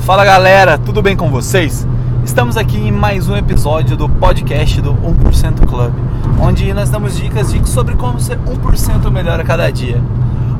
[0.00, 1.86] Fala galera, tudo bem com vocês?
[2.24, 5.92] Estamos aqui em mais um episódio do podcast do 1% Club,
[6.40, 10.02] onde nós damos dicas sobre como ser 1% melhor a cada dia.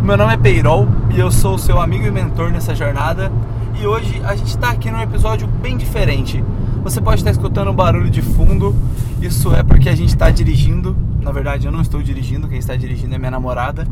[0.02, 3.32] Meu nome é Peirol e eu sou seu amigo e mentor nessa jornada.
[3.80, 6.44] E hoje a gente está aqui num episódio bem diferente.
[6.84, 8.76] Você pode estar escutando um barulho de fundo,
[9.22, 10.94] isso é porque a gente está dirigindo.
[11.20, 13.88] Na verdade, eu não estou dirigindo, quem está dirigindo é minha namorada.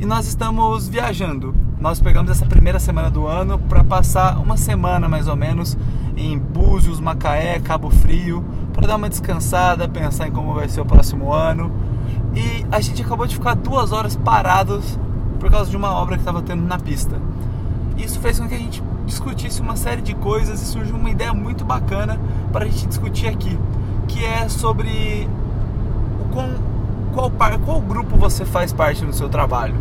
[0.00, 1.54] E nós estamos viajando.
[1.80, 5.78] Nós pegamos essa primeira semana do ano para passar uma semana mais ou menos
[6.14, 10.84] em Búzios, Macaé, Cabo Frio, para dar uma descansada, pensar em como vai ser o
[10.84, 11.72] próximo ano.
[12.36, 14.98] E a gente acabou de ficar duas horas parados
[15.38, 17.16] por causa de uma obra que estava tendo na pista.
[17.96, 21.32] Isso fez com que a gente discutisse uma série de coisas e surgiu uma ideia
[21.32, 22.20] muito bacana
[22.52, 23.58] para a gente discutir aqui,
[24.06, 25.26] que é sobre
[26.20, 26.28] o
[27.14, 29.76] qual, qual, qual grupo você faz parte no seu trabalho.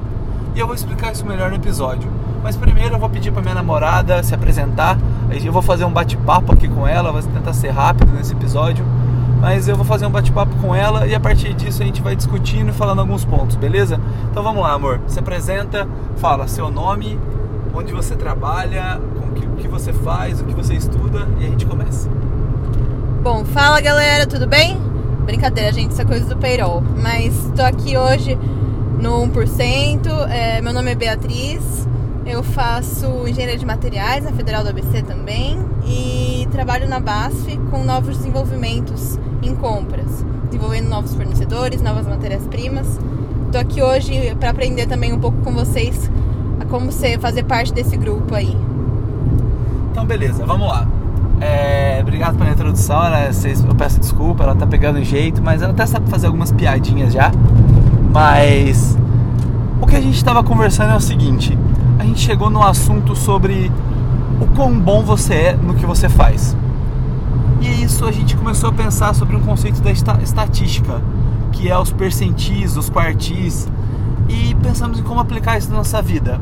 [0.55, 2.09] E eu vou explicar isso melhor no episódio.
[2.41, 4.97] Mas primeiro eu vou pedir para minha namorada se apresentar.
[5.43, 8.85] Eu vou fazer um bate-papo aqui com ela, vou tentar ser rápido nesse episódio.
[9.39, 12.15] Mas eu vou fazer um bate-papo com ela e a partir disso a gente vai
[12.15, 13.99] discutindo e falando alguns pontos, beleza?
[14.29, 14.99] Então vamos lá, amor.
[15.07, 17.17] Se apresenta, fala seu nome,
[17.73, 22.09] onde você trabalha, o que, você faz, o que você estuda e a gente começa.
[23.21, 24.77] Bom, fala galera, tudo bem?
[25.25, 26.83] Brincadeira, gente, é coisa do payroll.
[27.01, 28.37] Mas estou aqui hoje
[28.99, 30.27] no 1%.
[30.29, 31.87] É, meu nome é Beatriz.
[32.25, 37.83] Eu faço engenharia de materiais na Federal do ABC também e trabalho na BASF com
[37.83, 42.99] novos desenvolvimentos em compras, desenvolvendo novos fornecedores, novas matérias-primas.
[43.45, 46.11] Estou aqui hoje para aprender também um pouco com vocês
[46.59, 48.55] a como ser, fazer parte desse grupo aí.
[49.91, 50.87] Então, beleza, vamos lá.
[51.41, 53.31] É, obrigado pela introdução, né?
[53.67, 57.31] eu peço desculpa, ela tá pegando jeito, mas ela até sabe fazer algumas piadinhas já.
[58.11, 58.97] Mas
[59.81, 61.57] o que a gente estava conversando é o seguinte:
[61.99, 63.71] a gente chegou no assunto sobre
[64.41, 66.57] o quão bom você é no que você faz.
[67.61, 71.01] E isso a gente começou a pensar sobre um conceito da estatística,
[71.51, 73.67] que é os percentis, os quartis,
[74.29, 76.39] e pensamos em como aplicar isso na nossa vida.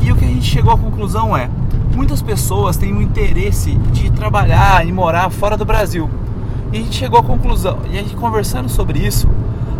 [0.00, 1.48] E o que a gente chegou à conclusão é:
[1.94, 6.10] muitas pessoas têm o interesse de trabalhar e morar fora do Brasil.
[6.72, 9.28] E a gente chegou à conclusão, e a gente conversando sobre isso,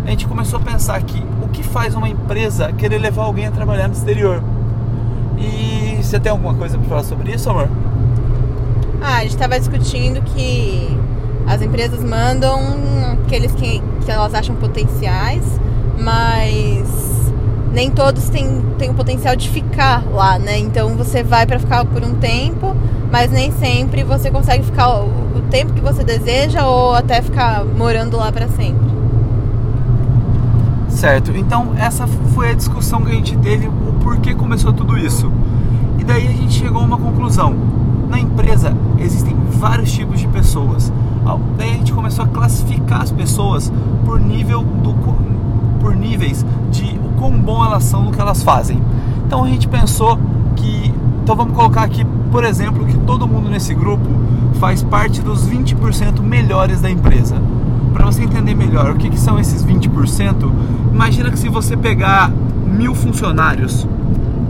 [0.07, 3.51] a gente começou a pensar que o que faz uma empresa querer levar alguém a
[3.51, 4.41] trabalhar no exterior?
[5.37, 7.67] E você tem alguma coisa para falar sobre isso, amor?
[9.01, 10.97] Ah, a gente estava discutindo que
[11.45, 12.57] as empresas mandam
[13.25, 15.43] aqueles que, que elas acham potenciais,
[15.99, 16.87] mas
[17.73, 20.57] nem todos têm, têm o potencial de ficar lá, né?
[20.57, 22.73] Então você vai para ficar por um tempo,
[23.11, 27.65] mas nem sempre você consegue ficar o, o tempo que você deseja ou até ficar
[27.65, 28.96] morando lá para sempre.
[30.97, 35.31] Certo, então essa foi a discussão que a gente teve, o porquê começou tudo isso.
[35.99, 37.55] E daí a gente chegou a uma conclusão.
[38.09, 40.91] Na empresa existem vários tipos de pessoas.
[41.55, 43.71] Daí a gente começou a classificar as pessoas
[44.05, 44.95] por nível do
[45.79, 48.81] por níveis de o quão bom elas são no que elas fazem.
[49.23, 50.17] Então a gente pensou
[50.55, 50.91] que
[51.21, 54.09] então vamos colocar aqui, por exemplo, que todo mundo nesse grupo
[54.55, 57.39] faz parte dos 20% melhores da empresa
[57.97, 60.51] para você entender melhor o que, que são esses 20%,
[60.93, 63.87] imagina que se você pegar mil funcionários,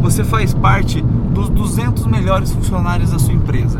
[0.02, 3.80] você faz parte dos 200 melhores funcionários da sua empresa.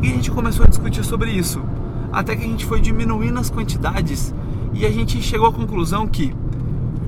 [0.00, 1.60] E a gente começou a discutir sobre isso,
[2.10, 4.34] até que a gente foi diminuindo as quantidades
[4.72, 6.34] e a gente chegou à conclusão que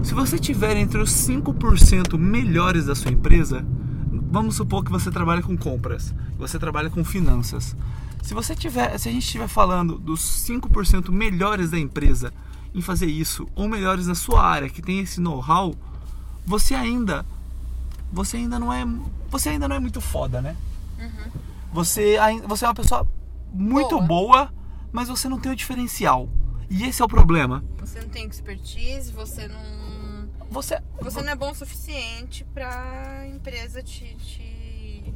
[0.02, 3.64] se você tiver entre os 5% melhores da sua empresa,
[4.30, 7.74] vamos supor que você trabalha com compras, você trabalha com finanças.
[8.24, 12.32] Se você tiver, se a gente estiver falando dos 5% melhores da empresa
[12.74, 15.74] em fazer isso, ou melhores na sua área, que tem esse know-how,
[16.44, 17.24] você ainda
[18.10, 18.82] você ainda não é
[19.28, 20.56] você ainda não é muito foda, né?
[20.98, 21.40] Uhum.
[21.74, 22.16] Você
[22.48, 23.06] você é uma pessoa
[23.52, 24.06] muito boa.
[24.06, 24.54] boa,
[24.90, 26.26] mas você não tem o diferencial.
[26.70, 27.62] E esse é o problema.
[27.80, 33.28] Você não tem expertise, você não você você não é bom o suficiente para a
[33.28, 35.14] empresa te, te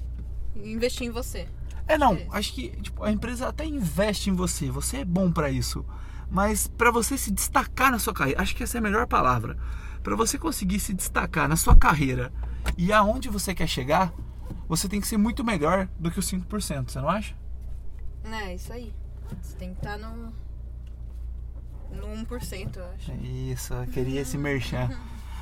[0.57, 1.49] investir em você.
[1.89, 5.51] É não, acho que tipo, a empresa até investe em você, você é bom para
[5.51, 5.85] isso.
[6.31, 9.57] Mas para você se destacar na sua carreira, acho que essa é a melhor palavra.
[10.03, 12.31] Para você conseguir se destacar na sua carreira
[12.77, 14.13] e aonde você quer chegar,
[14.69, 17.35] você tem que ser muito melhor do que os 5%, você não acha?
[18.25, 18.93] É, isso aí.
[19.41, 20.33] Você tem que estar tá no
[21.91, 23.13] no 1%, eu acho.
[23.23, 24.91] Isso, eu queria esse merchan.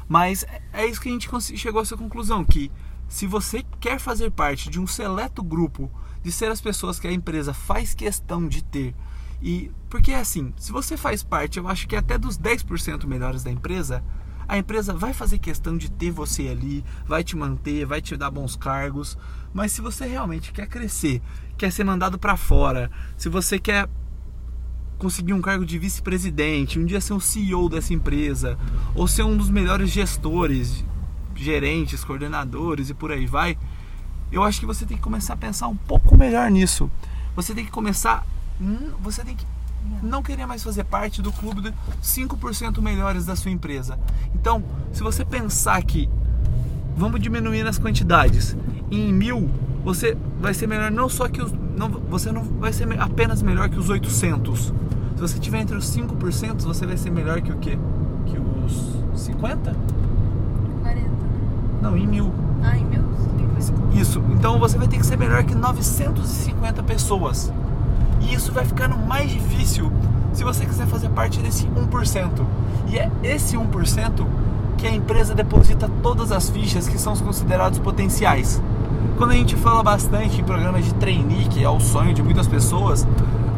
[0.09, 1.29] Mas é isso que a gente
[1.59, 2.71] chegou a essa conclusão que
[3.09, 5.91] se você quer fazer parte de um seleto grupo
[6.23, 8.95] de ser as pessoas que a empresa faz questão de ter.
[9.41, 13.45] E porque é assim, se você faz parte, eu acho que até dos 10% melhores
[13.45, 14.03] da empresa,
[14.49, 18.31] a empresa vai fazer questão de ter você ali, vai te manter, vai te dar
[18.31, 19.17] bons cargos.
[19.53, 21.21] Mas se você realmente quer crescer,
[21.57, 23.89] quer ser mandado para fora, se você quer
[24.99, 28.59] conseguir um cargo de vice-presidente, um dia ser um CEO dessa empresa,
[28.95, 30.85] ou ser um dos melhores gestores,
[31.37, 33.59] gerentes, coordenadores e por aí vai,
[34.31, 36.91] eu acho que você tem que começar a pensar um pouco melhor nisso.
[37.35, 38.27] Você tem que começar,
[39.01, 39.47] você tem que
[40.03, 43.99] não querer mais fazer parte do clube de 5% melhores da sua empresa.
[44.35, 46.09] Então, se você pensar que
[46.97, 48.57] vamos diminuir as quantidades,
[48.91, 49.51] em mil
[49.85, 53.69] você vai ser melhor não só que os não, você não vai ser apenas melhor
[53.69, 54.59] que os 800.
[55.15, 57.79] Se você tiver entre os 5%, você vai ser melhor que o quê?
[58.27, 59.77] Que os 50?
[61.77, 61.83] 40.
[61.83, 62.33] Não, em mil.
[62.63, 63.05] Ah, em mil?
[63.93, 64.23] Isso.
[64.31, 67.53] Então você vai ter que ser melhor que 950 pessoas.
[68.21, 69.91] E isso vai ficando mais difícil
[70.33, 72.45] se você quiser fazer parte desse 1%.
[72.89, 74.27] E é esse 1%
[74.77, 78.63] que a empresa deposita todas as fichas que são os considerados potenciais.
[79.17, 82.47] Quando a gente fala bastante em programas de trainee, que é o sonho de muitas
[82.47, 83.07] pessoas,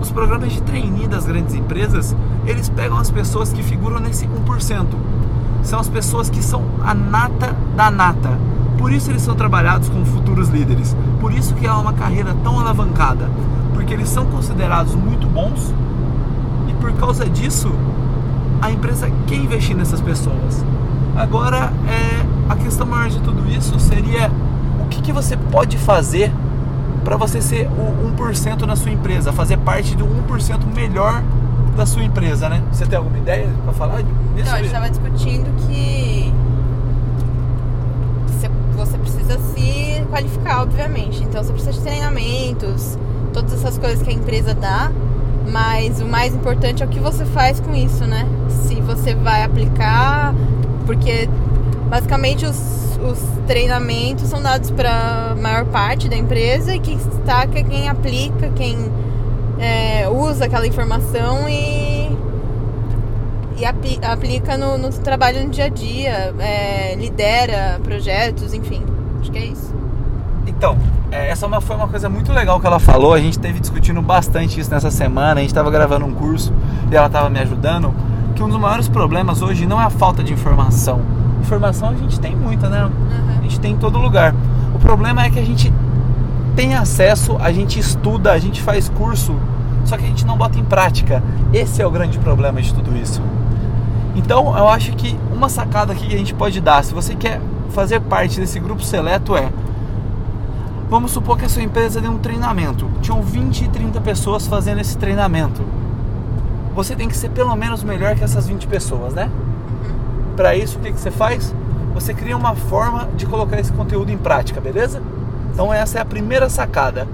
[0.01, 2.15] os programas de trainee das grandes empresas,
[2.47, 4.87] eles pegam as pessoas que figuram nesse 1%.
[5.63, 8.39] São as pessoas que são a nata da nata.
[8.77, 10.97] Por isso eles são trabalhados como futuros líderes.
[11.21, 13.29] Por isso que é uma carreira tão alavancada.
[13.75, 15.75] Porque eles são considerados muito bons
[16.69, 17.71] e por causa disso
[18.61, 20.65] a empresa quer investir nessas pessoas.
[21.17, 24.31] Agora, é, a questão maior de tudo isso seria
[24.81, 26.33] o que, que você pode fazer
[27.05, 31.23] para você ser o 1% na sua empresa, fazer parte do 1% melhor
[31.79, 32.61] da sua empresa, né?
[32.73, 34.51] Você tem alguma ideia para falar disso?
[34.51, 36.33] Não, a gente estava discutindo que
[38.77, 41.23] você precisa se qualificar, obviamente.
[41.23, 42.99] Então você precisa de treinamentos,
[43.33, 44.91] todas essas coisas que a empresa dá,
[45.51, 48.27] mas o mais importante é o que você faz com isso, né?
[48.49, 50.35] Se você vai aplicar,
[50.85, 51.29] porque
[51.89, 57.57] basicamente os os treinamentos são dados para a maior parte da empresa e quem destaca
[57.57, 58.91] é quem aplica, quem
[59.59, 62.11] é, usa aquela informação e,
[63.57, 68.83] e apli, aplica no, no, trabalho no dia a dia, é, lidera projetos, enfim.
[69.21, 69.75] Acho que é isso.
[70.47, 70.77] Então,
[71.11, 73.13] é, essa é foi uma coisa muito legal que ela falou.
[73.15, 75.35] A gente teve discutindo bastante isso nessa semana.
[75.35, 76.53] A gente estava gravando um curso
[76.91, 77.93] e ela estava me ajudando.
[78.35, 81.19] Que um dos maiores problemas hoje não é a falta de informação
[81.49, 82.85] informação a gente tem muita, né?
[82.85, 83.39] Uhum.
[83.39, 84.35] A gente tem em todo lugar.
[84.75, 85.73] O problema é que a gente
[86.59, 89.33] tem acesso, a gente estuda, a gente faz curso,
[89.85, 91.23] só que a gente não bota em prática.
[91.53, 93.23] Esse é o grande problema de tudo isso.
[94.17, 97.41] Então, eu acho que uma sacada aqui que a gente pode dar, se você quer
[97.71, 99.53] fazer parte desse grupo seleto é
[100.91, 102.91] Vamos supor que a sua empresa deu um treinamento.
[103.03, 105.63] Tinham 20 30 pessoas fazendo esse treinamento.
[106.75, 109.31] Você tem que ser pelo menos melhor que essas 20 pessoas, né?
[110.35, 111.55] Para isso, o que, que você faz?
[111.95, 115.01] Você cria uma forma de colocar esse conteúdo em prática, beleza?
[115.59, 117.09] Então essa é a primeira sacada.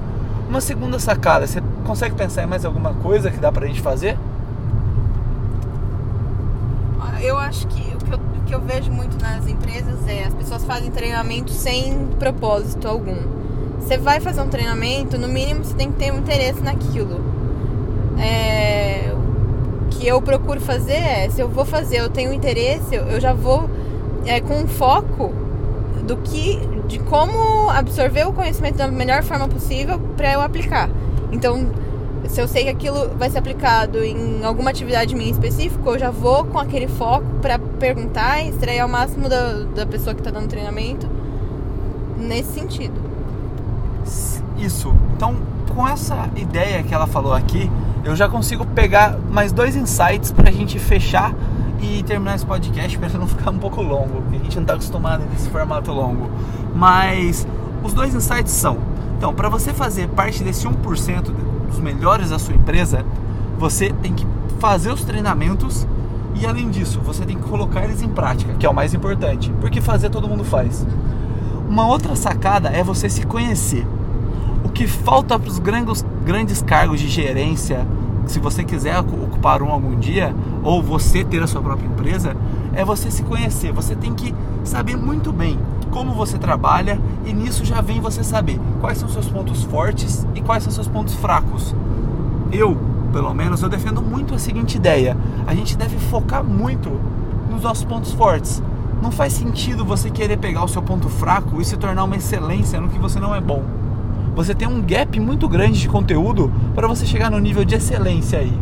[0.46, 4.18] Uma segunda sacada, você consegue pensar em mais alguma coisa que dá pra gente fazer?
[7.22, 10.34] Eu acho que o que eu, o que eu vejo muito nas empresas é as
[10.34, 13.16] pessoas fazem treinamento sem propósito algum.
[13.80, 17.24] Você vai fazer um treinamento, no mínimo você tem que ter um interesse naquilo.
[18.18, 19.10] É,
[19.88, 23.70] que eu procuro fazer é, se eu vou fazer, eu tenho interesse, eu já vou
[24.26, 25.32] é, com um foco
[26.06, 30.88] do que, de como absorver o conhecimento da melhor forma possível para eu aplicar.
[31.32, 31.66] Então,
[32.28, 36.10] se eu sei que aquilo vai ser aplicado em alguma atividade minha específica, eu já
[36.10, 40.30] vou com aquele foco para perguntar e extrair ao máximo da, da pessoa que está
[40.30, 41.08] dando treinamento
[42.16, 42.94] nesse sentido.
[44.56, 44.94] Isso.
[45.16, 45.36] Então,
[45.74, 47.70] com essa ideia que ela falou aqui,
[48.04, 51.34] eu já consigo pegar mais dois insights para a gente fechar
[51.84, 54.74] e terminar esse podcast para não ficar um pouco longo, porque a gente não está
[54.74, 56.30] acostumado nesse formato longo.
[56.74, 57.46] Mas
[57.82, 58.78] os dois insights são:
[59.16, 61.32] então, para você fazer parte desse 1%
[61.68, 63.04] dos melhores da sua empresa,
[63.58, 64.26] você tem que
[64.58, 65.86] fazer os treinamentos
[66.34, 69.52] e além disso, você tem que colocar eles em prática, que é o mais importante,
[69.60, 70.84] porque fazer todo mundo faz.
[71.68, 73.86] Uma outra sacada é você se conhecer.
[74.64, 77.86] O que falta para os grandes, grandes cargos de gerência,
[78.26, 82.36] se você quiser ocupar um algum dia, ou você ter a sua própria empresa,
[82.74, 83.72] é você se conhecer.
[83.72, 85.58] Você tem que saber muito bem
[85.90, 90.40] como você trabalha e nisso já vem você saber quais são seus pontos fortes e
[90.40, 91.74] quais são seus pontos fracos.
[92.50, 92.76] Eu,
[93.12, 95.16] pelo menos, eu defendo muito a seguinte ideia:
[95.46, 96.90] a gente deve focar muito
[97.50, 98.62] nos nossos pontos fortes.
[99.02, 102.80] Não faz sentido você querer pegar o seu ponto fraco e se tornar uma excelência
[102.80, 103.83] no que você não é bom
[104.34, 108.38] você tem um gap muito grande de conteúdo para você chegar no nível de excelência
[108.38, 108.58] aí.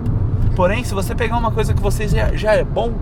[0.54, 2.92] Porém, se você pegar uma coisa que você já, já é bom,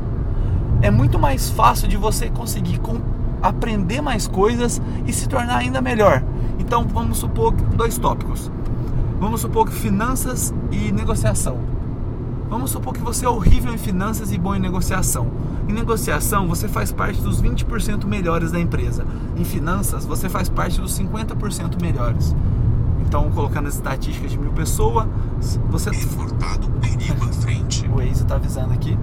[0.80, 3.00] é muito mais fácil de você conseguir com,
[3.42, 6.22] aprender mais coisas e se tornar ainda melhor.
[6.58, 8.50] Então vamos supor dois tópicos.
[9.18, 11.58] Vamos supor que finanças e negociação.
[12.48, 15.28] Vamos supor que você é horrível em finanças e bom em negociação.
[15.68, 19.06] Em negociação, você faz parte dos 20% melhores da empresa.
[19.36, 22.34] Em finanças, você faz parte dos 50% melhores.
[23.10, 25.04] Então, colocando as estatísticas de mil pessoas,
[25.68, 25.90] você.
[25.90, 27.84] Reportado perigo à frente.
[27.88, 28.96] O Waze está avisando aqui.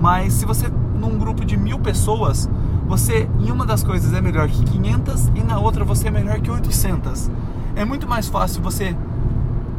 [0.00, 2.48] Mas se você, num grupo de mil pessoas,
[2.86, 6.40] você em uma das coisas é melhor que 500 e na outra você é melhor
[6.40, 7.32] que 800.
[7.74, 8.96] É muito mais fácil você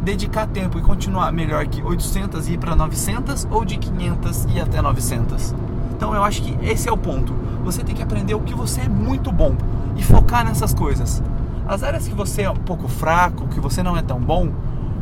[0.03, 4.57] dedicar tempo e continuar melhor que 800 e ir para 900 ou de 500 e
[4.57, 5.55] ir até 900.
[5.95, 7.33] Então eu acho que esse é o ponto.
[7.63, 9.55] Você tem que aprender o que você é muito bom
[9.95, 11.24] e focar nessas coisas.
[11.70, 14.52] As áreas que você é um pouco fraco, que você não é tão bom,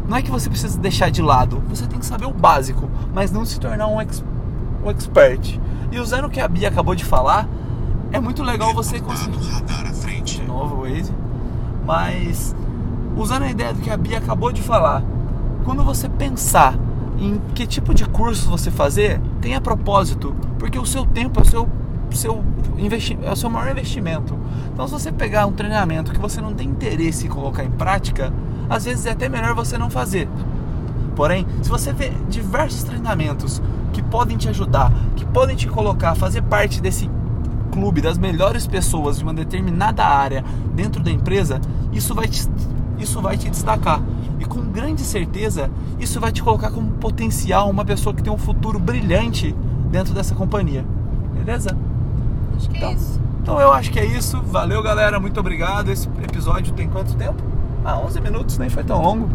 [0.06, 1.64] não é que você precisa deixar de lado.
[1.70, 4.22] Você tem que saber o básico, mas não se tornar um, ex,
[4.84, 5.58] um expert.
[5.90, 7.48] E usando o que a Bia acabou de falar,
[8.12, 9.50] é muito legal você conseguir.
[9.50, 10.42] Radar à frente.
[10.42, 11.14] De novo, Waze.
[11.86, 12.54] Mas
[13.16, 15.02] usando a ideia do que a Bia acabou de falar,
[15.64, 16.78] quando você pensar
[17.18, 21.46] em que tipo de curso você fazer, tenha propósito, porque o seu tempo é o
[21.46, 21.70] seu,
[22.12, 22.44] seu
[22.77, 24.38] investi é o seu maior investimento.
[24.74, 28.31] Então, se você pegar um treinamento que você não tem interesse em colocar em prática,
[28.69, 30.27] às vezes é até melhor você não fazer.
[31.15, 36.15] Porém, se você vê diversos treinamentos que podem te ajudar, que podem te colocar a
[36.15, 37.10] fazer parte desse
[37.72, 40.43] clube das melhores pessoas de uma determinada área
[40.74, 41.60] dentro da empresa,
[41.91, 42.48] isso vai te,
[43.00, 44.01] isso vai te destacar.
[44.39, 48.38] E com grande certeza, isso vai te colocar como potencial uma pessoa que tem um
[48.38, 49.55] futuro brilhante
[49.89, 50.86] dentro dessa companhia.
[51.34, 51.75] Beleza?
[52.58, 52.90] Acho que Então.
[52.90, 53.22] é isso.
[53.42, 54.42] Então eu acho que é isso.
[54.42, 55.20] Valeu, galera.
[55.20, 55.90] Muito obrigado.
[55.90, 57.42] Esse episódio tem quanto tempo?
[57.86, 59.30] Ah, 11 minutos, nem foi tão longo.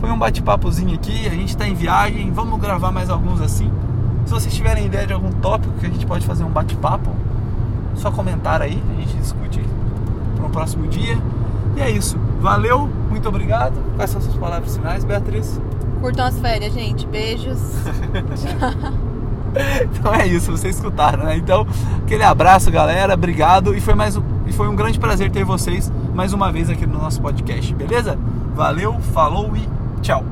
[0.00, 1.26] Foi um bate-papozinho aqui.
[1.26, 2.30] A gente está em viagem.
[2.32, 3.70] Vamos gravar mais alguns assim.
[4.24, 7.10] Se vocês tiverem ideia de algum tópico que a gente pode fazer um bate-papo,
[7.96, 8.82] só comentar aí.
[8.96, 9.60] A gente discute
[10.36, 11.18] para um próximo dia.
[11.76, 12.16] E é isso.
[12.40, 12.88] Valeu.
[13.10, 13.74] Muito obrigado.
[13.96, 15.60] Quais são suas palavras finais, Beatriz?
[16.00, 17.06] Curtam as férias, gente.
[17.06, 17.58] Beijos.
[19.92, 21.36] Então é isso, vocês escutaram, né?
[21.36, 21.66] Então,
[22.02, 25.92] aquele abraço, galera, obrigado e foi mais um, e foi um grande prazer ter vocês
[26.14, 28.18] mais uma vez aqui no nosso podcast, beleza?
[28.54, 29.68] Valeu, falou e
[30.00, 30.24] tchau.